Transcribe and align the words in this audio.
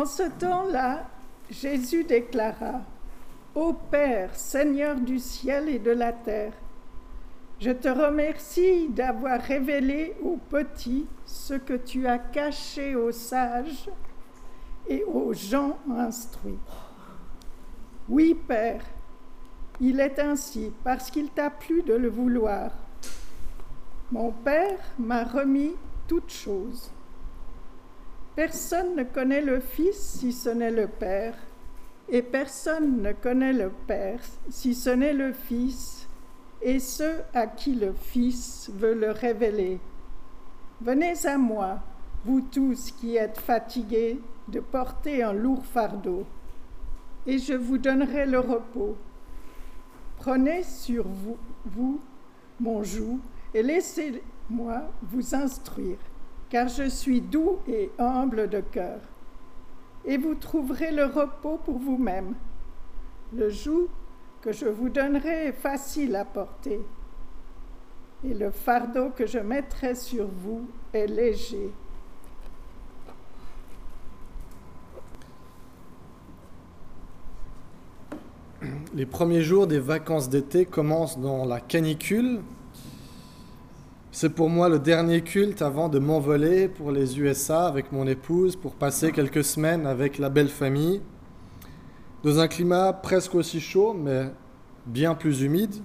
En 0.00 0.06
ce 0.06 0.22
temps-là, 0.22 1.06
Jésus 1.50 2.04
déclara, 2.04 2.80
Ô 3.54 3.74
Père, 3.74 4.34
Seigneur 4.34 4.96
du 4.98 5.18
ciel 5.18 5.68
et 5.68 5.78
de 5.78 5.90
la 5.90 6.10
terre, 6.10 6.54
je 7.58 7.70
te 7.70 7.88
remercie 7.88 8.88
d'avoir 8.88 9.38
révélé 9.42 10.16
aux 10.22 10.38
petits 10.38 11.06
ce 11.26 11.52
que 11.52 11.74
tu 11.74 12.06
as 12.06 12.16
caché 12.16 12.94
aux 12.96 13.12
sages 13.12 13.90
et 14.88 15.04
aux 15.04 15.34
gens 15.34 15.76
instruits. 15.94 16.56
Oui, 18.08 18.34
Père, 18.48 18.82
il 19.82 20.00
est 20.00 20.18
ainsi 20.18 20.72
parce 20.82 21.10
qu'il 21.10 21.28
t'a 21.28 21.50
plu 21.50 21.82
de 21.82 21.92
le 21.92 22.08
vouloir. 22.08 22.70
Mon 24.10 24.30
Père 24.30 24.78
m'a 24.98 25.24
remis 25.24 25.74
toutes 26.08 26.32
choses. 26.32 26.90
Personne 28.36 28.94
ne 28.96 29.02
connaît 29.02 29.42
le 29.42 29.58
Fils 29.58 29.96
si 29.96 30.32
ce 30.32 30.50
n'est 30.50 30.70
le 30.70 30.86
Père, 30.86 31.34
et 32.08 32.22
personne 32.22 33.02
ne 33.02 33.12
connaît 33.12 33.52
le 33.52 33.70
Père 33.86 34.20
si 34.48 34.74
ce 34.74 34.90
n'est 34.90 35.12
le 35.12 35.32
Fils, 35.32 36.08
et 36.62 36.78
ceux 36.78 37.22
à 37.34 37.46
qui 37.46 37.74
le 37.74 37.92
Fils 37.92 38.70
veut 38.72 38.94
le 38.94 39.10
révéler. 39.10 39.80
Venez 40.80 41.26
à 41.26 41.38
moi, 41.38 41.80
vous 42.24 42.40
tous 42.40 42.92
qui 42.92 43.16
êtes 43.16 43.38
fatigués 43.38 44.20
de 44.48 44.60
porter 44.60 45.22
un 45.22 45.32
lourd 45.32 45.64
fardeau, 45.64 46.24
et 47.26 47.38
je 47.38 47.54
vous 47.54 47.78
donnerai 47.78 48.26
le 48.26 48.38
repos. 48.38 48.96
Prenez 50.18 50.62
sur 50.62 51.06
vous, 51.64 52.00
mon 52.60 52.82
joug, 52.84 53.18
et 53.54 53.62
laissez-moi 53.62 54.82
vous 55.02 55.34
instruire 55.34 55.98
car 56.50 56.68
je 56.68 56.88
suis 56.88 57.20
doux 57.20 57.58
et 57.66 57.90
humble 57.98 58.48
de 58.48 58.60
cœur. 58.60 59.00
Et 60.04 60.18
vous 60.18 60.34
trouverez 60.34 60.90
le 60.90 61.04
repos 61.04 61.58
pour 61.64 61.78
vous-même. 61.78 62.34
Le 63.32 63.48
joug 63.48 63.88
que 64.42 64.52
je 64.52 64.66
vous 64.66 64.88
donnerai 64.88 65.46
est 65.46 65.52
facile 65.52 66.16
à 66.16 66.24
porter, 66.24 66.80
et 68.24 68.34
le 68.34 68.50
fardeau 68.50 69.10
que 69.10 69.26
je 69.26 69.38
mettrai 69.38 69.94
sur 69.94 70.26
vous 70.26 70.66
est 70.92 71.06
léger. 71.06 71.70
Les 78.94 79.06
premiers 79.06 79.42
jours 79.42 79.66
des 79.66 79.78
vacances 79.78 80.28
d'été 80.28 80.66
commencent 80.66 81.18
dans 81.18 81.44
la 81.44 81.60
canicule 81.60 82.40
c'est 84.12 84.30
pour 84.30 84.48
moi 84.50 84.68
le 84.68 84.80
dernier 84.80 85.22
culte 85.22 85.62
avant 85.62 85.88
de 85.88 86.00
m'envoler 86.00 86.66
pour 86.66 86.90
les 86.90 87.20
USA 87.20 87.66
avec 87.66 87.92
mon 87.92 88.08
épouse 88.08 88.56
pour 88.56 88.74
passer 88.74 89.12
quelques 89.12 89.44
semaines 89.44 89.86
avec 89.86 90.18
la 90.18 90.28
belle 90.30 90.48
famille. 90.48 91.00
Dans 92.24 92.40
un 92.40 92.48
climat 92.48 92.92
presque 92.92 93.36
aussi 93.36 93.60
chaud 93.60 93.94
mais 93.94 94.32
bien 94.86 95.14
plus 95.14 95.42
humide. 95.42 95.76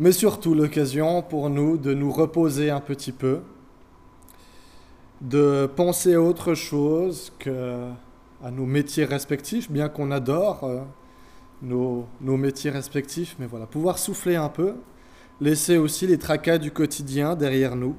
Mais 0.00 0.10
surtout 0.10 0.54
l'occasion 0.54 1.22
pour 1.22 1.48
nous 1.48 1.76
de 1.78 1.94
nous 1.94 2.10
reposer 2.10 2.70
un 2.70 2.80
petit 2.80 3.12
peu, 3.12 3.42
de 5.20 5.70
penser 5.76 6.14
à 6.14 6.20
autre 6.20 6.54
chose 6.54 7.32
que 7.38 7.88
à 8.42 8.50
nos 8.50 8.66
métiers 8.66 9.04
respectifs, 9.04 9.70
bien 9.70 9.88
qu'on 9.88 10.10
adore 10.10 10.64
euh, 10.64 10.80
nos, 11.62 12.06
nos 12.20 12.36
métiers 12.36 12.72
respectifs, 12.72 13.36
mais 13.38 13.46
voilà, 13.46 13.66
pouvoir 13.66 13.98
souffler 13.98 14.34
un 14.34 14.48
peu 14.48 14.74
laisser 15.40 15.76
aussi 15.78 16.06
les 16.06 16.18
tracas 16.18 16.58
du 16.58 16.70
quotidien 16.70 17.34
derrière 17.34 17.76
nous. 17.76 17.96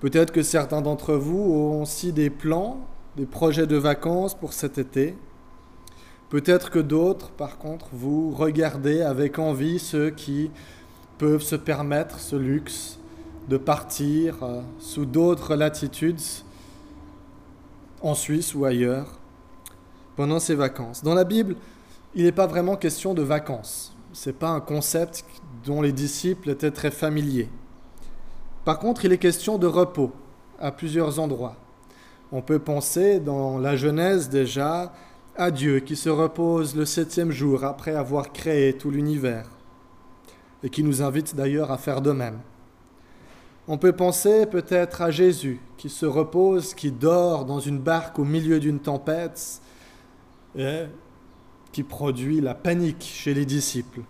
Peut-être 0.00 0.32
que 0.32 0.42
certains 0.42 0.80
d'entre 0.80 1.14
vous 1.14 1.38
ont 1.38 1.82
aussi 1.82 2.12
des 2.12 2.30
plans, 2.30 2.86
des 3.16 3.26
projets 3.26 3.66
de 3.66 3.76
vacances 3.76 4.34
pour 4.34 4.52
cet 4.52 4.78
été. 4.78 5.16
Peut-être 6.30 6.70
que 6.70 6.78
d'autres, 6.78 7.30
par 7.30 7.58
contre, 7.58 7.88
vous 7.92 8.30
regardez 8.30 9.02
avec 9.02 9.38
envie 9.38 9.78
ceux 9.78 10.10
qui 10.10 10.50
peuvent 11.18 11.42
se 11.42 11.56
permettre 11.56 12.18
ce 12.18 12.36
luxe 12.36 12.98
de 13.48 13.56
partir 13.56 14.42
euh, 14.42 14.62
sous 14.78 15.04
d'autres 15.04 15.56
latitudes, 15.56 16.20
en 18.00 18.14
Suisse 18.14 18.54
ou 18.54 18.64
ailleurs, 18.64 19.18
pendant 20.16 20.38
ces 20.38 20.54
vacances. 20.54 21.02
Dans 21.02 21.14
la 21.14 21.24
Bible, 21.24 21.56
il 22.14 22.24
n'est 22.24 22.32
pas 22.32 22.46
vraiment 22.46 22.76
question 22.76 23.12
de 23.12 23.22
vacances. 23.22 23.92
Ce 24.12 24.30
n'est 24.30 24.36
pas 24.36 24.50
un 24.50 24.60
concept 24.60 25.24
dont 25.64 25.82
les 25.82 25.92
disciples 25.92 26.50
étaient 26.50 26.70
très 26.70 26.90
familiers. 26.90 27.48
Par 28.64 28.78
contre, 28.78 29.04
il 29.04 29.12
est 29.12 29.18
question 29.18 29.58
de 29.58 29.66
repos 29.66 30.12
à 30.58 30.72
plusieurs 30.72 31.18
endroits. 31.18 31.56
On 32.32 32.42
peut 32.42 32.58
penser 32.58 33.18
dans 33.18 33.58
la 33.58 33.76
Genèse 33.76 34.28
déjà 34.28 34.92
à 35.36 35.50
Dieu 35.50 35.80
qui 35.80 35.96
se 35.96 36.08
repose 36.08 36.76
le 36.76 36.84
septième 36.84 37.30
jour 37.30 37.64
après 37.64 37.94
avoir 37.94 38.32
créé 38.32 38.74
tout 38.74 38.90
l'univers 38.90 39.46
et 40.62 40.68
qui 40.68 40.84
nous 40.84 41.02
invite 41.02 41.34
d'ailleurs 41.34 41.70
à 41.70 41.78
faire 41.78 42.02
de 42.02 42.12
même. 42.12 42.38
On 43.66 43.78
peut 43.78 43.92
penser 43.92 44.46
peut-être 44.46 45.02
à 45.02 45.10
Jésus 45.10 45.60
qui 45.76 45.88
se 45.88 46.06
repose, 46.06 46.74
qui 46.74 46.90
dort 46.90 47.44
dans 47.44 47.60
une 47.60 47.78
barque 47.78 48.18
au 48.18 48.24
milieu 48.24 48.60
d'une 48.60 48.80
tempête 48.80 49.60
et 50.56 50.84
qui 51.72 51.82
produit 51.82 52.40
la 52.40 52.54
panique 52.54 53.02
chez 53.02 53.32
les 53.32 53.46
disciples. 53.46 54.00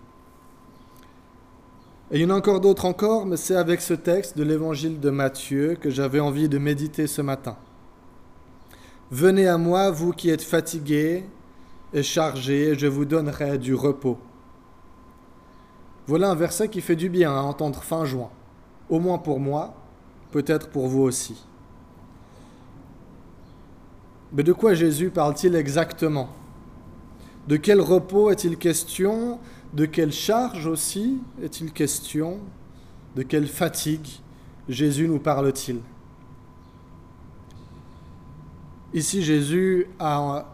Et 2.12 2.16
il 2.18 2.22
y 2.22 2.24
en 2.26 2.30
a 2.30 2.38
encore 2.38 2.60
d'autres 2.60 2.86
encore, 2.86 3.24
mais 3.24 3.36
c'est 3.36 3.54
avec 3.54 3.80
ce 3.80 3.94
texte 3.94 4.36
de 4.36 4.42
l'évangile 4.42 4.98
de 4.98 5.10
Matthieu 5.10 5.76
que 5.80 5.90
j'avais 5.90 6.18
envie 6.18 6.48
de 6.48 6.58
méditer 6.58 7.06
ce 7.06 7.22
matin. 7.22 7.56
Venez 9.12 9.46
à 9.46 9.58
moi, 9.58 9.92
vous 9.92 10.10
qui 10.12 10.28
êtes 10.28 10.42
fatigués 10.42 11.24
et 11.92 12.02
chargés, 12.02 12.70
et 12.70 12.78
je 12.78 12.88
vous 12.88 13.04
donnerai 13.04 13.58
du 13.58 13.76
repos. 13.76 14.18
Voilà 16.08 16.30
un 16.30 16.34
verset 16.34 16.68
qui 16.68 16.80
fait 16.80 16.96
du 16.96 17.08
bien 17.08 17.30
à 17.32 17.42
entendre 17.42 17.80
fin 17.80 18.04
juin, 18.04 18.30
au 18.88 18.98
moins 18.98 19.18
pour 19.18 19.38
moi, 19.38 19.74
peut-être 20.32 20.68
pour 20.70 20.88
vous 20.88 21.02
aussi. 21.02 21.46
Mais 24.32 24.42
de 24.42 24.52
quoi 24.52 24.74
Jésus 24.74 25.10
parle-t-il 25.10 25.54
exactement? 25.54 26.28
De 27.46 27.56
quel 27.56 27.80
repos 27.80 28.30
est-il 28.32 28.56
question? 28.58 29.38
De 29.72 29.84
quelle 29.84 30.12
charge 30.12 30.66
aussi 30.66 31.18
est-il 31.42 31.72
question? 31.72 32.40
De 33.16 33.22
quelle 33.22 33.46
fatigue 33.46 34.06
Jésus 34.68 35.08
nous 35.08 35.18
parle-t-il? 35.18 35.80
Ici, 38.92 39.22
Jésus 39.22 39.86
a 39.98 40.46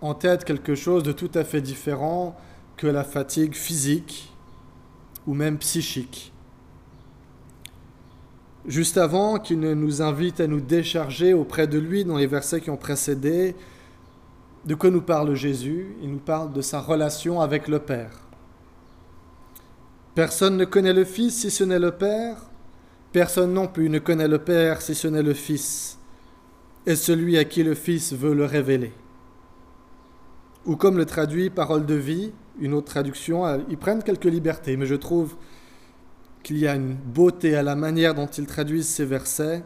en 0.00 0.14
tête 0.14 0.44
quelque 0.44 0.74
chose 0.74 1.02
de 1.02 1.12
tout 1.12 1.30
à 1.34 1.44
fait 1.44 1.60
différent 1.60 2.36
que 2.76 2.86
la 2.86 3.04
fatigue 3.04 3.54
physique 3.54 4.32
ou 5.26 5.34
même 5.34 5.58
psychique. 5.58 6.32
Juste 8.66 8.96
avant 8.96 9.38
qu'il 9.38 9.60
ne 9.60 9.74
nous 9.74 10.02
invite 10.02 10.40
à 10.40 10.46
nous 10.46 10.60
décharger 10.60 11.34
auprès 11.34 11.66
de 11.66 11.78
lui 11.78 12.04
dans 12.04 12.16
les 12.16 12.26
versets 12.26 12.60
qui 12.60 12.70
ont 12.70 12.76
précédé, 12.76 13.54
de 14.64 14.74
quoi 14.74 14.90
nous 14.90 15.02
parle 15.02 15.34
Jésus? 15.34 15.96
Il 16.02 16.10
nous 16.10 16.18
parle 16.18 16.52
de 16.52 16.60
sa 16.62 16.80
relation 16.80 17.40
avec 17.40 17.68
le 17.68 17.78
Père. 17.78 18.27
Personne 20.18 20.56
ne 20.56 20.64
connaît 20.64 20.94
le 20.94 21.04
Fils 21.04 21.42
si 21.42 21.48
ce 21.48 21.62
n'est 21.62 21.78
le 21.78 21.92
Père. 21.92 22.38
Personne 23.12 23.52
non 23.52 23.68
plus 23.68 23.88
ne 23.88 24.00
connaît 24.00 24.26
le 24.26 24.40
Père 24.40 24.82
si 24.82 24.96
ce 24.96 25.06
n'est 25.06 25.22
le 25.22 25.32
Fils, 25.32 25.96
et 26.86 26.96
celui 26.96 27.38
à 27.38 27.44
qui 27.44 27.62
le 27.62 27.76
Fils 27.76 28.14
veut 28.14 28.34
le 28.34 28.44
révéler. 28.44 28.92
Ou 30.66 30.74
comme 30.74 30.96
le 30.96 31.06
traduit 31.06 31.50
Parole 31.50 31.86
de 31.86 31.94
vie, 31.94 32.32
une 32.58 32.74
autre 32.74 32.88
traduction, 32.88 33.44
ils 33.70 33.78
prennent 33.78 34.02
quelques 34.02 34.24
libertés, 34.24 34.76
mais 34.76 34.86
je 34.86 34.96
trouve 34.96 35.36
qu'il 36.42 36.58
y 36.58 36.66
a 36.66 36.74
une 36.74 36.94
beauté 36.94 37.54
à 37.54 37.62
la 37.62 37.76
manière 37.76 38.16
dont 38.16 38.26
ils 38.26 38.46
traduisent 38.46 38.88
ces 38.88 39.04
versets. 39.04 39.62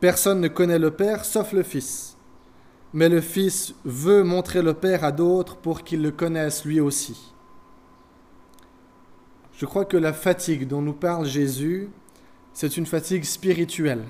Personne 0.00 0.40
ne 0.40 0.48
connaît 0.48 0.80
le 0.80 0.90
Père 0.90 1.24
sauf 1.24 1.52
le 1.52 1.62
Fils, 1.62 2.16
mais 2.92 3.08
le 3.08 3.20
Fils 3.20 3.72
veut 3.84 4.24
montrer 4.24 4.62
le 4.62 4.74
Père 4.74 5.04
à 5.04 5.12
d'autres 5.12 5.58
pour 5.58 5.84
qu'ils 5.84 6.02
le 6.02 6.10
connaissent 6.10 6.64
lui 6.64 6.80
aussi. 6.80 7.35
Je 9.56 9.64
crois 9.64 9.86
que 9.86 9.96
la 9.96 10.12
fatigue 10.12 10.68
dont 10.68 10.82
nous 10.82 10.92
parle 10.92 11.24
Jésus, 11.24 11.88
c'est 12.52 12.76
une 12.76 12.84
fatigue 12.84 13.24
spirituelle. 13.24 14.04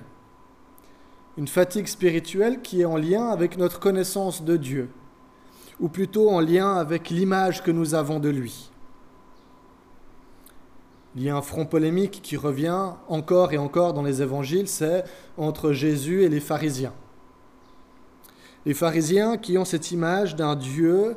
Une 1.38 1.46
fatigue 1.46 1.86
spirituelle 1.86 2.62
qui 2.62 2.80
est 2.80 2.84
en 2.84 2.96
lien 2.96 3.28
avec 3.28 3.56
notre 3.56 3.78
connaissance 3.78 4.42
de 4.42 4.56
Dieu, 4.56 4.88
ou 5.78 5.88
plutôt 5.88 6.30
en 6.30 6.40
lien 6.40 6.74
avec 6.74 7.10
l'image 7.10 7.62
que 7.62 7.70
nous 7.70 7.94
avons 7.94 8.18
de 8.18 8.28
lui. 8.28 8.72
Il 11.14 11.22
y 11.22 11.30
a 11.30 11.36
un 11.36 11.42
front 11.42 11.64
polémique 11.64 12.20
qui 12.24 12.36
revient 12.36 12.90
encore 13.06 13.52
et 13.52 13.58
encore 13.58 13.92
dans 13.92 14.02
les 14.02 14.22
évangiles, 14.22 14.66
c'est 14.66 15.04
entre 15.38 15.72
Jésus 15.72 16.24
et 16.24 16.28
les 16.28 16.40
pharisiens. 16.40 16.92
Les 18.64 18.74
pharisiens 18.74 19.36
qui 19.36 19.56
ont 19.58 19.64
cette 19.64 19.92
image 19.92 20.34
d'un 20.34 20.56
Dieu 20.56 21.14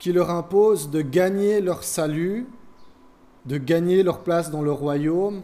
qui 0.00 0.12
leur 0.12 0.30
impose 0.30 0.90
de 0.90 1.02
gagner 1.02 1.60
leur 1.60 1.84
salut 1.84 2.48
de 3.46 3.58
gagner 3.58 4.02
leur 4.02 4.20
place 4.20 4.50
dans 4.50 4.62
le 4.62 4.72
royaume 4.72 5.42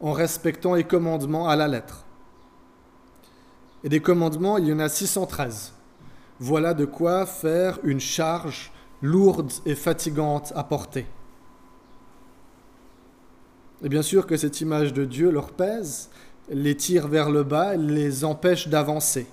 en 0.00 0.12
respectant 0.12 0.74
les 0.74 0.84
commandements 0.84 1.48
à 1.48 1.56
la 1.56 1.68
lettre. 1.68 2.04
Et 3.84 3.88
des 3.88 4.00
commandements, 4.00 4.58
il 4.58 4.66
y 4.66 4.72
en 4.72 4.78
a 4.78 4.88
613. 4.88 5.72
Voilà 6.40 6.74
de 6.74 6.84
quoi 6.84 7.24
faire 7.24 7.78
une 7.84 8.00
charge 8.00 8.72
lourde 9.00 9.52
et 9.64 9.74
fatigante 9.74 10.52
à 10.56 10.64
porter. 10.64 11.06
Et 13.82 13.88
bien 13.88 14.02
sûr 14.02 14.26
que 14.26 14.36
cette 14.36 14.60
image 14.60 14.92
de 14.92 15.04
Dieu 15.04 15.30
leur 15.30 15.52
pèse, 15.52 16.10
les 16.48 16.76
tire 16.76 17.08
vers 17.08 17.30
le 17.30 17.44
bas, 17.44 17.76
les 17.76 18.24
empêche 18.24 18.68
d'avancer. 18.68 19.26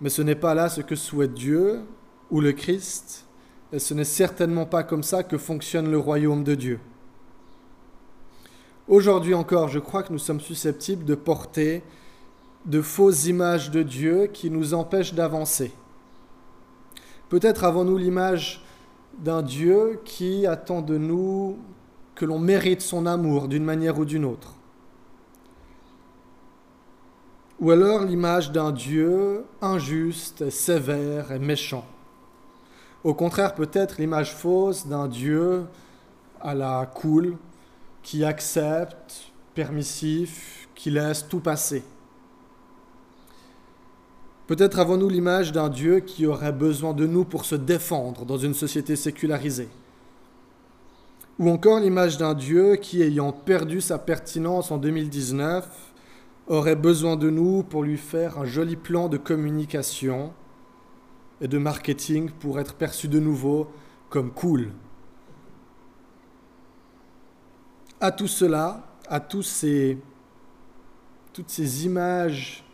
Mais 0.00 0.10
ce 0.10 0.22
n'est 0.22 0.34
pas 0.34 0.54
là 0.54 0.68
ce 0.68 0.80
que 0.80 0.96
souhaite 0.96 1.34
Dieu 1.34 1.82
ou 2.30 2.40
le 2.40 2.52
Christ, 2.52 3.26
et 3.72 3.78
ce 3.78 3.94
n'est 3.94 4.04
certainement 4.04 4.66
pas 4.66 4.82
comme 4.82 5.02
ça 5.02 5.22
que 5.22 5.38
fonctionne 5.38 5.90
le 5.90 5.98
royaume 5.98 6.44
de 6.44 6.54
Dieu. 6.54 6.80
Aujourd'hui 8.88 9.34
encore, 9.34 9.68
je 9.68 9.78
crois 9.78 10.02
que 10.02 10.12
nous 10.12 10.18
sommes 10.18 10.40
susceptibles 10.40 11.04
de 11.04 11.14
porter 11.14 11.82
de 12.64 12.80
fausses 12.80 13.26
images 13.26 13.70
de 13.70 13.82
Dieu 13.82 14.28
qui 14.32 14.50
nous 14.50 14.72
empêchent 14.72 15.14
d'avancer. 15.14 15.72
Peut-être 17.28 17.64
avons-nous 17.64 17.98
l'image 17.98 18.64
d'un 19.18 19.42
Dieu 19.42 20.00
qui 20.04 20.46
attend 20.46 20.80
de 20.80 20.96
nous 20.96 21.58
que 22.14 22.24
l'on 22.24 22.38
mérite 22.38 22.80
son 22.80 23.04
amour 23.04 23.48
d'une 23.48 23.64
manière 23.64 23.98
ou 23.98 24.04
d'une 24.04 24.24
autre. 24.24 24.54
Ou 27.60 27.70
alors 27.70 28.04
l'image 28.04 28.52
d'un 28.52 28.70
Dieu 28.70 29.44
injuste, 29.60 30.48
sévère 30.48 31.32
et 31.32 31.38
méchant. 31.38 31.84
Au 33.08 33.14
contraire, 33.14 33.54
peut-être 33.54 33.96
l'image 33.98 34.34
fausse 34.34 34.86
d'un 34.86 35.08
Dieu 35.08 35.64
à 36.42 36.54
la 36.54 36.84
cool, 36.94 37.38
qui 38.02 38.22
accepte, 38.22 39.32
permissif, 39.54 40.68
qui 40.74 40.90
laisse 40.90 41.26
tout 41.26 41.40
passer. 41.40 41.82
Peut-être 44.46 44.78
avons-nous 44.78 45.08
l'image 45.08 45.52
d'un 45.52 45.70
Dieu 45.70 46.00
qui 46.00 46.26
aurait 46.26 46.52
besoin 46.52 46.92
de 46.92 47.06
nous 47.06 47.24
pour 47.24 47.46
se 47.46 47.54
défendre 47.54 48.26
dans 48.26 48.36
une 48.36 48.52
société 48.52 48.94
sécularisée. 48.94 49.70
Ou 51.38 51.48
encore 51.48 51.80
l'image 51.80 52.18
d'un 52.18 52.34
Dieu 52.34 52.76
qui, 52.76 53.00
ayant 53.00 53.32
perdu 53.32 53.80
sa 53.80 53.98
pertinence 53.98 54.70
en 54.70 54.76
2019, 54.76 55.66
aurait 56.46 56.76
besoin 56.76 57.16
de 57.16 57.30
nous 57.30 57.62
pour 57.62 57.84
lui 57.84 57.96
faire 57.96 58.38
un 58.38 58.44
joli 58.44 58.76
plan 58.76 59.08
de 59.08 59.16
communication 59.16 60.34
et 61.40 61.48
de 61.48 61.58
marketing 61.58 62.30
pour 62.30 62.58
être 62.58 62.74
perçu 62.74 63.08
de 63.08 63.20
nouveau 63.20 63.68
comme 64.10 64.30
cool. 64.32 64.70
À 68.00 68.12
tout 68.12 68.28
cela, 68.28 68.86
à 69.08 69.20
tous 69.20 69.42
ces, 69.42 69.98
toutes 71.32 71.50
ces 71.50 71.86
images 71.86 72.64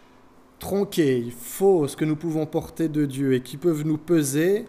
tronquées, 0.58 1.32
fausses 1.38 1.96
que 1.96 2.05
nous 2.05 2.16
pouvons 2.16 2.46
porter 2.46 2.88
de 2.88 3.06
Dieu 3.06 3.34
et 3.34 3.43
qui 3.43 3.56
peuvent 3.56 3.84
nous 3.84 3.99
peser, 3.99 4.66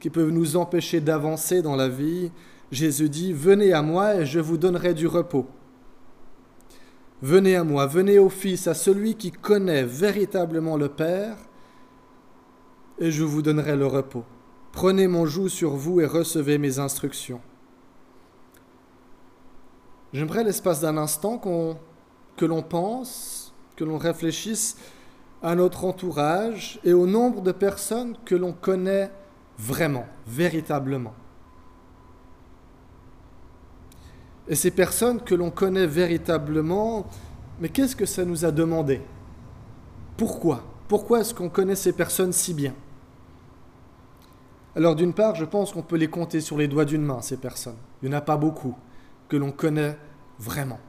qui 0.00 0.10
peuvent 0.10 0.30
nous 0.30 0.56
empêcher 0.56 1.00
d'avancer 1.00 1.62
dans 1.62 1.76
la 1.76 1.88
vie, 1.88 2.30
Jésus 2.70 3.08
dit, 3.08 3.32
venez 3.32 3.72
à 3.72 3.82
moi 3.82 4.16
et 4.16 4.26
je 4.26 4.40
vous 4.40 4.56
donnerai 4.56 4.94
du 4.94 5.06
repos. 5.06 5.46
Venez 7.20 7.54
à 7.54 7.62
moi, 7.62 7.86
venez 7.86 8.18
au 8.18 8.28
Fils, 8.28 8.66
à 8.66 8.74
celui 8.74 9.14
qui 9.14 9.30
connaît 9.30 9.84
véritablement 9.84 10.76
le 10.76 10.88
Père, 10.88 11.36
et 12.98 13.10
je 13.10 13.24
vous 13.24 13.42
donnerai 13.42 13.76
le 13.76 13.86
repos. 13.86 14.24
Prenez 14.72 15.06
mon 15.06 15.26
joug 15.26 15.48
sur 15.48 15.72
vous 15.72 16.00
et 16.00 16.06
recevez 16.06 16.58
mes 16.58 16.78
instructions. 16.78 17.40
J'aimerais 20.12 20.44
l'espace 20.44 20.80
d'un 20.80 20.96
instant 20.98 21.38
que 22.36 22.44
l'on 22.44 22.62
pense, 22.62 23.54
que 23.76 23.84
l'on 23.84 23.98
réfléchisse 23.98 24.76
à 25.42 25.54
notre 25.54 25.84
entourage 25.84 26.78
et 26.84 26.92
au 26.92 27.06
nombre 27.06 27.40
de 27.42 27.52
personnes 27.52 28.16
que 28.24 28.34
l'on 28.34 28.52
connaît 28.52 29.10
vraiment, 29.58 30.06
véritablement. 30.26 31.14
Et 34.48 34.54
ces 34.54 34.70
personnes 34.70 35.20
que 35.20 35.34
l'on 35.34 35.50
connaît 35.50 35.86
véritablement, 35.86 37.06
mais 37.60 37.68
qu'est-ce 37.68 37.96
que 37.96 38.06
ça 38.06 38.24
nous 38.24 38.44
a 38.44 38.50
demandé? 38.50 39.00
Pourquoi? 40.16 40.64
Pourquoi 40.88 41.20
est-ce 41.20 41.34
qu'on 41.34 41.48
connaît 41.48 41.76
ces 41.76 41.92
personnes 41.92 42.32
si 42.32 42.54
bien? 42.54 42.74
Alors 44.74 44.94
d'une 44.94 45.12
part, 45.12 45.34
je 45.34 45.44
pense 45.44 45.72
qu'on 45.72 45.82
peut 45.82 45.96
les 45.96 46.08
compter 46.08 46.40
sur 46.40 46.56
les 46.56 46.68
doigts 46.68 46.84
d'une 46.84 47.02
main, 47.02 47.20
ces 47.20 47.36
personnes. 47.36 47.76
Il 48.02 48.08
n'y 48.08 48.14
en 48.14 48.18
a 48.18 48.22
pas 48.22 48.36
beaucoup 48.36 48.74
que 49.28 49.36
l'on 49.36 49.52
connaît 49.52 49.98
vraiment. 50.38 50.80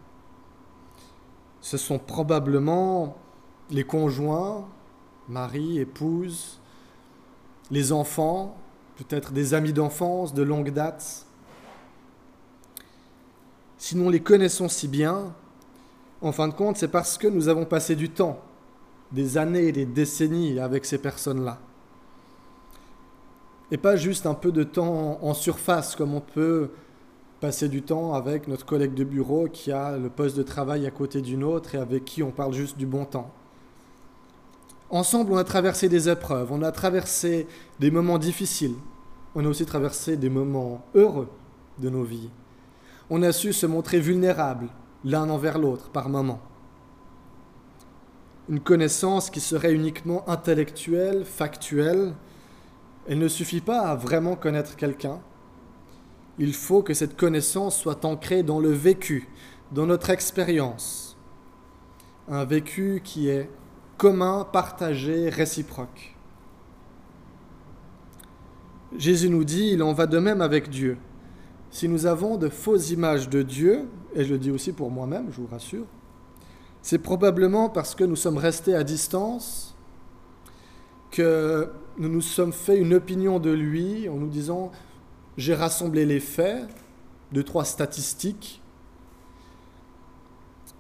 Ce 1.62 1.78
sont 1.78 2.00
probablement 2.00 3.18
les 3.70 3.84
conjoints, 3.84 4.68
mari, 5.28 5.80
épouse, 5.80 6.60
les 7.72 7.92
enfants, 7.92 8.58
peut-être 8.98 9.32
des 9.32 9.54
amis 9.54 9.74
d'enfance 9.74 10.34
de 10.34 10.44
longue 10.44 10.72
date, 10.72 11.26
si 13.78 13.98
nous 13.98 14.10
les 14.10 14.22
connaissons 14.22 14.70
si 14.70 14.88
bien, 14.88 15.34
en 16.22 16.32
fin 16.32 16.48
de 16.48 16.54
compte, 16.54 16.78
c'est 16.78 16.88
parce 16.88 17.18
que 17.18 17.28
nous 17.28 17.50
avons 17.50 17.66
passé 17.66 17.98
du 17.98 18.10
temps, 18.10 18.40
des 19.14 19.38
années, 19.38 19.72
des 19.72 19.86
décennies 19.86 20.60
avec 20.60 20.86
ces 20.86 20.98
personnes-là. 20.98 21.60
Et 23.72 23.78
pas 23.78 23.96
juste 23.96 24.26
un 24.26 24.34
peu 24.34 24.52
de 24.52 24.64
temps 24.64 25.20
en 25.22 25.34
surface, 25.34 25.96
comme 25.96 26.14
on 26.14 26.22
peut 26.22 26.72
passer 27.40 27.70
du 27.70 27.82
temps 27.82 28.14
avec 28.14 28.48
notre 28.48 28.66
collègue 28.66 28.94
de 28.94 29.04
bureau 29.04 29.48
qui 29.48 29.72
a 29.72 29.98
le 29.98 30.10
poste 30.10 30.38
de 30.38 30.44
travail 30.44 30.86
à 30.86 30.92
côté 30.92 31.22
d'une 31.22 31.44
autre 31.44 31.76
et 31.76 31.78
avec 31.78 32.06
qui 32.06 32.24
on 32.24 32.32
parle 32.32 32.54
juste 32.54 32.78
du 32.78 32.86
bon 32.86 33.06
temps. 33.06 33.32
Ensemble, 34.90 35.34
on 35.34 35.38
a 35.38 35.44
traversé 35.44 35.90
des 35.90 36.10
épreuves, 36.10 36.52
on 36.52 36.62
a 36.62 36.72
traversé 36.72 37.48
des 37.80 37.90
moments 37.90 38.20
difficiles, 38.20 38.76
on 39.34 39.44
a 39.46 39.48
aussi 39.48 39.66
traversé 39.66 40.18
des 40.18 40.30
moments 40.30 40.86
heureux 40.94 41.30
de 41.80 41.90
nos 41.90 42.04
vies 42.04 42.30
on 43.10 43.22
a 43.22 43.32
su 43.32 43.54
se 43.54 43.66
montrer 43.66 44.00
vulnérable 44.00 44.70
l'un 45.04 45.30
envers 45.30 45.60
l'autre 45.60 45.90
par 45.90 46.10
moments. 46.10 46.40
Une 48.50 48.60
connaissance 48.60 49.30
qui 49.30 49.40
serait 49.40 49.74
uniquement 49.74 50.28
intellectuelle, 50.30 51.24
factuelle, 51.26 52.14
elle 53.08 53.20
ne 53.20 53.28
suffit 53.28 53.62
pas 53.62 53.82
à 53.82 53.96
vraiment 53.96 54.36
connaître 54.36 54.76
quelqu'un. 54.76 55.22
Il 56.40 56.54
faut 56.54 56.82
que 56.82 56.94
cette 56.94 57.16
connaissance 57.16 57.78
soit 57.78 58.06
ancrée 58.06 58.44
dans 58.44 58.60
le 58.60 58.72
vécu, 58.72 59.30
dans 59.72 59.86
notre 59.86 60.10
expérience. 60.10 61.18
Un 62.28 62.44
vécu 62.44 63.02
qui 63.04 63.30
est 63.30 63.50
commun, 63.98 64.48
partagé, 64.52 65.30
réciproque. 65.30 66.16
Jésus 68.98 69.30
nous 69.30 69.44
dit, 69.44 69.72
il 69.74 69.84
en 69.84 69.94
va 69.94 70.06
de 70.06 70.20
même 70.20 70.42
avec 70.42 70.70
Dieu 70.70 70.98
si 71.74 71.90
nous 71.90 72.06
avons 72.06 72.38
de 72.38 72.50
fausses 72.50 72.92
images 72.92 73.30
de 73.30 73.42
Dieu, 73.42 73.90
et 74.14 74.24
je 74.24 74.34
le 74.34 74.38
dis 74.38 74.52
aussi 74.52 74.72
pour 74.72 74.92
moi-même, 74.92 75.32
je 75.32 75.42
vous 75.42 75.48
rassure, 75.48 75.88
c'est 76.84 77.00
probablement 77.00 77.70
parce 77.70 77.96
que 77.96 78.04
nous 78.04 78.18
sommes 78.18 78.38
restés 78.38 78.76
à 78.76 78.84
distance, 78.84 79.74
que 81.12 81.72
nous 81.98 82.10
nous 82.10 82.22
sommes 82.22 82.54
fait 82.54 82.78
une 82.78 82.94
opinion 82.94 83.40
de 83.40 83.52
lui 83.52 84.10
en 84.10 84.16
nous 84.16 84.28
disant 84.28 84.72
j'ai 85.38 85.56
rassemblé 85.56 86.06
les 86.06 86.20
faits, 86.20 86.68
de 87.32 87.42
trois 87.42 87.66
statistiques, 87.66 88.62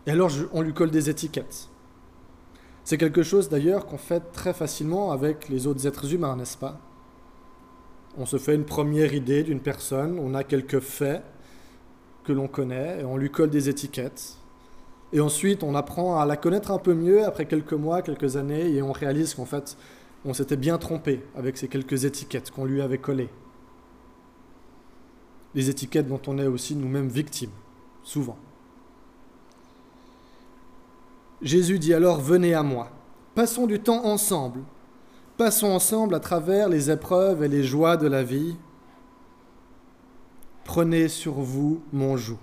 et 0.06 0.12
alors 0.12 0.30
on 0.52 0.62
lui 0.62 0.74
colle 0.74 0.92
des 0.92 1.10
étiquettes. 1.10 1.70
C'est 2.84 2.98
quelque 2.98 3.24
chose 3.24 3.48
d'ailleurs 3.48 3.86
qu'on 3.86 3.98
fait 3.98 4.20
très 4.34 4.54
facilement 4.54 5.14
avec 5.14 5.48
les 5.48 5.68
autres 5.68 5.88
êtres 5.88 6.14
humains, 6.14 6.36
n'est-ce 6.36 6.58
pas? 6.58 6.80
On 8.18 8.26
se 8.26 8.38
fait 8.38 8.56
une 8.56 8.66
première 8.66 9.14
idée 9.14 9.42
d'une 9.44 9.62
personne, 9.62 10.20
on 10.20 10.36
a 10.36 10.44
quelques 10.44 10.82
faits 10.82 11.24
que 12.26 12.34
l'on 12.34 12.50
connaît, 12.50 13.00
et 13.00 13.06
on 13.06 13.16
lui 13.16 13.32
colle 13.32 13.50
des 13.50 13.70
étiquettes. 13.70 14.38
Et 15.14 15.22
ensuite, 15.22 15.64
on 15.64 15.76
apprend 15.76 16.20
à 16.20 16.26
la 16.26 16.36
connaître 16.36 16.72
un 16.72 16.80
peu 16.80 16.94
mieux 16.94 17.24
après 17.24 17.46
quelques 17.46 17.74
mois, 17.74 18.02
quelques 18.02 18.36
années, 18.36 18.70
et 18.70 18.82
on 18.82 18.92
réalise 18.92 19.34
qu'en 19.34 19.46
fait, 19.46 19.78
on 20.26 20.34
s'était 20.34 20.58
bien 20.58 20.78
trompé 20.78 21.24
avec 21.36 21.58
ces 21.58 21.68
quelques 21.68 22.04
étiquettes 22.04 22.52
qu'on 22.52 22.66
lui 22.66 22.82
avait 22.82 22.98
collées. 22.98 23.30
Les 25.56 25.70
étiquettes 25.70 26.08
dont 26.08 26.22
on 26.28 26.40
est 26.40 26.48
aussi 26.48 26.76
nous-mêmes 26.76 27.10
victimes, 27.10 27.52
souvent. 28.04 28.38
Jésus 31.42 31.80
dit 31.80 31.94
alors, 31.94 32.20
venez 32.20 32.54
à 32.54 32.64
moi, 32.64 32.90
passons 33.36 33.68
du 33.68 33.80
temps 33.80 34.06
ensemble, 34.06 34.62
Passons 35.38 35.68
ensemble 35.68 36.14
à 36.14 36.20
travers 36.20 36.70
les 36.70 36.92
épreuves 36.92 37.44
et 37.44 37.48
les 37.48 37.64
joies 37.64 37.98
de 37.98 38.08
la 38.08 38.24
vie. 38.24 38.56
Prenez 40.64 41.08
sur 41.08 41.34
vous 41.34 41.82
mon 41.92 42.18
joug. 42.18 42.38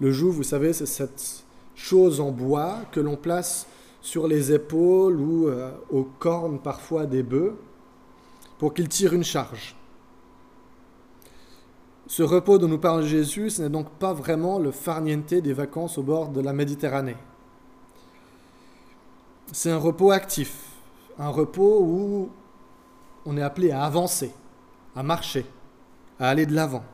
Le 0.00 0.12
joug, 0.12 0.30
vous 0.30 0.44
savez, 0.44 0.72
c'est 0.72 0.86
cette 0.86 1.43
chose 1.74 2.20
en 2.20 2.30
bois 2.30 2.78
que 2.92 3.00
l'on 3.00 3.16
place 3.16 3.66
sur 4.00 4.26
les 4.28 4.52
épaules 4.52 5.20
ou 5.20 5.48
euh, 5.48 5.72
aux 5.90 6.04
cornes 6.04 6.58
parfois 6.58 7.06
des 7.06 7.22
bœufs 7.22 7.56
pour 8.58 8.74
qu'ils 8.74 8.88
tirent 8.88 9.14
une 9.14 9.24
charge. 9.24 9.76
Ce 12.06 12.22
repos 12.22 12.58
dont 12.58 12.68
nous 12.68 12.78
parle 12.78 13.04
Jésus, 13.04 13.48
ce 13.50 13.62
n'est 13.62 13.70
donc 13.70 13.88
pas 13.92 14.12
vraiment 14.12 14.58
le 14.58 14.70
farniente 14.70 15.32
des 15.32 15.52
vacances 15.54 15.96
au 15.96 16.02
bord 16.02 16.28
de 16.28 16.40
la 16.40 16.52
Méditerranée. 16.52 17.16
c'est 19.52 19.70
un 19.70 19.78
repos 19.78 20.10
actif, 20.10 20.68
un 21.18 21.30
repos 21.30 21.80
où 21.80 22.30
on 23.24 23.36
est 23.38 23.42
appelé 23.42 23.70
à 23.70 23.84
avancer, 23.84 24.32
à 24.94 25.02
marcher, 25.02 25.46
à 26.20 26.28
aller 26.28 26.44
de 26.44 26.54
l'avant. 26.54 26.84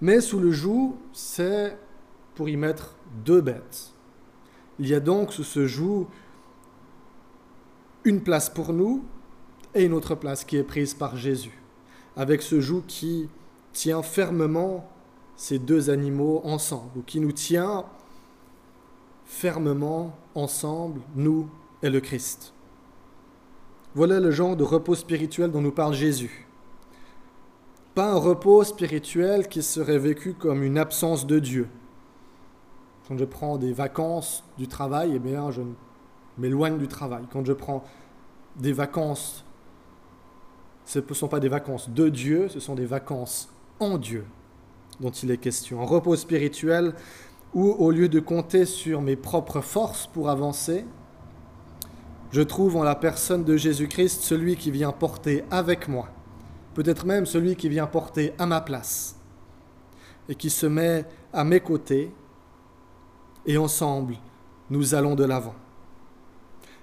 Mais 0.00 0.20
sous 0.20 0.40
le 0.40 0.50
joug, 0.50 0.96
c'est 1.12 1.78
pour 2.34 2.48
y 2.48 2.56
mettre 2.56 2.95
deux 3.24 3.40
bêtes. 3.40 3.92
Il 4.78 4.88
y 4.88 4.94
a 4.94 5.00
donc 5.00 5.32
ce 5.32 5.66
joug 5.66 6.06
une 8.04 8.22
place 8.22 8.48
pour 8.50 8.72
nous 8.72 9.04
et 9.74 9.84
une 9.84 9.92
autre 9.92 10.14
place 10.14 10.44
qui 10.44 10.56
est 10.56 10.62
prise 10.62 10.94
par 10.94 11.16
Jésus, 11.16 11.58
avec 12.16 12.42
ce 12.42 12.60
joug 12.60 12.82
qui 12.86 13.28
tient 13.72 14.02
fermement 14.02 14.88
ces 15.36 15.58
deux 15.58 15.90
animaux 15.90 16.40
ensemble, 16.44 16.90
ou 16.96 17.02
qui 17.02 17.20
nous 17.20 17.32
tient 17.32 17.84
fermement 19.24 20.16
ensemble, 20.34 21.00
nous 21.14 21.50
et 21.82 21.90
le 21.90 22.00
Christ. 22.00 22.54
Voilà 23.94 24.20
le 24.20 24.30
genre 24.30 24.56
de 24.56 24.64
repos 24.64 24.94
spirituel 24.94 25.50
dont 25.50 25.60
nous 25.60 25.72
parle 25.72 25.94
Jésus. 25.94 26.46
Pas 27.94 28.12
un 28.12 28.18
repos 28.18 28.62
spirituel 28.64 29.48
qui 29.48 29.62
serait 29.62 29.98
vécu 29.98 30.34
comme 30.34 30.62
une 30.62 30.78
absence 30.78 31.26
de 31.26 31.38
Dieu. 31.38 31.68
Quand 33.08 33.16
je 33.16 33.24
prends 33.24 33.56
des 33.56 33.72
vacances 33.72 34.44
du 34.58 34.66
travail, 34.66 35.12
eh 35.14 35.18
bien, 35.18 35.50
je 35.50 35.62
m'éloigne 36.38 36.78
du 36.78 36.88
travail. 36.88 37.24
Quand 37.32 37.44
je 37.44 37.52
prends 37.52 37.84
des 38.56 38.72
vacances, 38.72 39.44
ce 40.84 40.98
ne 40.98 41.14
sont 41.14 41.28
pas 41.28 41.40
des 41.40 41.48
vacances 41.48 41.90
de 41.90 42.08
Dieu, 42.08 42.48
ce 42.48 42.60
sont 42.60 42.74
des 42.74 42.86
vacances 42.86 43.48
en 43.80 43.98
Dieu 43.98 44.24
dont 45.00 45.10
il 45.10 45.30
est 45.30 45.38
question. 45.38 45.82
Un 45.82 45.84
repos 45.84 46.16
spirituel 46.16 46.94
où, 47.54 47.70
au 47.70 47.90
lieu 47.90 48.08
de 48.08 48.20
compter 48.20 48.64
sur 48.64 49.00
mes 49.00 49.16
propres 49.16 49.60
forces 49.60 50.06
pour 50.06 50.28
avancer, 50.28 50.84
je 52.32 52.42
trouve 52.42 52.76
en 52.76 52.82
la 52.82 52.94
personne 52.94 53.44
de 53.44 53.56
Jésus-Christ 53.56 54.22
celui 54.22 54.56
qui 54.56 54.70
vient 54.70 54.92
porter 54.92 55.44
avec 55.50 55.88
moi, 55.88 56.08
peut-être 56.74 57.06
même 57.06 57.24
celui 57.26 57.56
qui 57.56 57.68
vient 57.68 57.86
porter 57.86 58.32
à 58.38 58.46
ma 58.46 58.60
place, 58.60 59.16
et 60.28 60.34
qui 60.34 60.50
se 60.50 60.66
met 60.66 61.04
à 61.32 61.44
mes 61.44 61.60
côtés, 61.60 62.12
et 63.46 63.56
ensemble, 63.58 64.16
nous 64.70 64.94
allons 64.94 65.14
de 65.14 65.24
l'avant. 65.24 65.54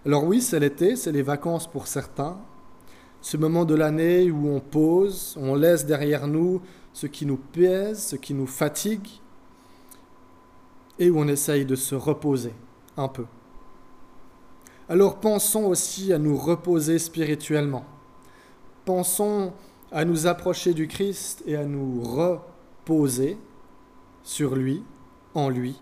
Alors 0.05 0.24
oui, 0.24 0.41
c'est 0.41 0.60
l'été, 0.60 0.96
c'est 0.96 1.12
les 1.12 1.22
vacances 1.22 1.70
pour 1.70 1.88
certains, 1.88 2.38
ce 3.22 3.38
moment 3.38 3.63
de 3.63 3.75
l'année 3.75 4.29
où 4.32 4.50
on 4.50 4.60
pose, 4.60 5.38
on 5.39 5.55
laisse 5.55 5.86
derrière 5.86 6.27
nous 6.27 6.62
ce 6.91 7.08
qui 7.08 7.25
nous 7.25 7.38
pèse, 7.38 8.08
ce 8.08 8.15
qui 8.17 8.34
nous 8.34 8.48
fatigue, 8.48 9.08
et 11.00 11.10
où 11.10 11.20
on 11.20 11.27
essaye 11.27 11.65
de 11.65 11.75
se 11.75 11.96
reposer 11.96 12.53
un 12.98 13.08
peu. 13.08 13.25
Alors 14.89 15.20
pensons 15.20 15.65
aussi 15.65 16.12
à 16.12 16.20
nous 16.20 16.38
reposer 16.38 17.00
spirituellement. 17.00 17.86
Pensons 18.86 19.53
à 19.91 20.03
nous 20.03 20.27
approcher 20.27 20.74
du 20.74 20.88
Christ 20.88 21.43
et 21.46 21.55
à 21.55 21.63
nous 21.63 22.01
reposer 22.01 23.38
sur 24.24 24.55
lui, 24.55 24.84
en 25.34 25.50
lui, 25.50 25.82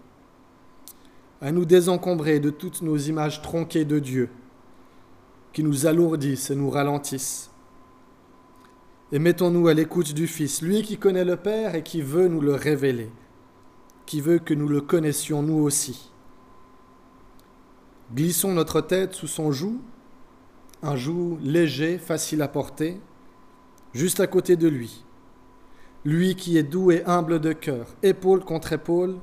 à 1.41 1.51
nous 1.51 1.65
désencombrer 1.65 2.39
de 2.39 2.51
toutes 2.51 2.81
nos 2.81 2.97
images 2.97 3.41
tronquées 3.41 3.85
de 3.85 3.99
Dieu, 3.99 4.29
qui 5.53 5.63
nous 5.63 5.87
alourdissent 5.87 6.51
et 6.51 6.55
nous 6.55 6.69
ralentissent, 6.69 7.51
et 9.11 9.19
mettons-nous 9.19 9.67
à 9.67 9.73
l'écoute 9.73 10.13
du 10.13 10.25
Fils, 10.25 10.61
lui 10.61 10.83
qui 10.83 10.97
connaît 10.97 11.25
le 11.25 11.35
Père 11.35 11.75
et 11.75 11.83
qui 11.83 12.01
veut 12.01 12.29
nous 12.29 12.39
le 12.39 12.53
révéler, 12.53 13.11
qui 14.05 14.21
veut 14.21 14.39
que 14.39 14.53
nous 14.53 14.69
le 14.69 14.79
connaissions 14.79 15.43
nous 15.43 15.61
aussi. 15.61 16.11
Glissons 18.13 18.53
notre 18.53 18.79
tête 18.79 19.13
sous 19.13 19.27
son 19.27 19.51
joug, 19.51 19.79
un 20.81 20.95
joug 20.95 21.39
léger, 21.41 21.97
facile 21.97 22.41
à 22.41 22.47
porter, 22.47 23.01
juste 23.93 24.21
à 24.21 24.27
côté 24.27 24.55
de 24.55 24.69
lui. 24.69 25.03
Lui 26.05 26.35
qui 26.35 26.57
est 26.57 26.63
doux 26.63 26.91
et 26.91 27.03
humble 27.05 27.39
de 27.39 27.51
cœur, 27.51 27.87
épaule 28.03 28.45
contre 28.45 28.71
épaule, 28.73 29.17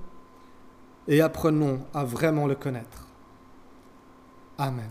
et 1.09 1.21
apprenons 1.23 1.81
à 1.95 2.05
vraiment 2.05 2.47
le 2.47 2.55
connaître. 2.55 3.07
Amen. 4.59 4.91